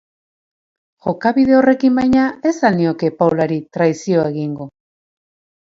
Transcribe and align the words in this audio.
Jokabide 1.07 1.55
horrekin, 1.57 1.93
baina, 2.01 2.25
ez 2.53 2.57
al 2.71 2.81
nioke 2.81 3.13
Paulari 3.21 3.61
traizio 3.79 4.29
egingo?. 4.35 4.71